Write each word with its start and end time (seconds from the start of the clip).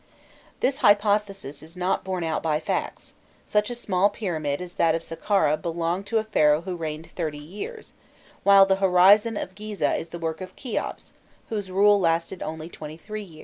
This 0.61 0.79
hypothesis 0.79 1.61
is 1.61 1.77
not 1.77 2.03
borne 2.03 2.23
out 2.23 2.41
by 2.41 2.59
facts: 2.59 3.13
such 3.45 3.69
a 3.69 3.75
small 3.75 4.09
pyramid 4.09 4.59
as 4.59 4.73
that 4.73 4.95
of 4.95 5.03
Saqqâra 5.03 5.57
belonged 5.61 6.07
to 6.07 6.17
a 6.17 6.23
Pharaoh 6.23 6.61
who 6.61 6.75
reigned 6.75 7.11
thirty 7.11 7.37
years, 7.37 7.93
while 8.41 8.65
"the 8.65 8.77
Horizon" 8.77 9.37
of 9.37 9.53
Gîzeh 9.53 9.99
is 9.99 10.07
the 10.07 10.17
work 10.17 10.41
of 10.41 10.55
Kheops, 10.55 11.11
whose 11.49 11.69
rule 11.69 11.99
lasted 11.99 12.41
only 12.41 12.67
twenty 12.67 12.97
three 12.97 13.21
years. 13.21 13.39